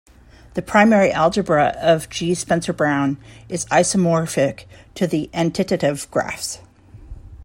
[0.55, 2.33] The primary algebra of G.
[2.33, 3.19] Spencer-Brown
[3.49, 6.57] is isomorphic to the entitative graphs.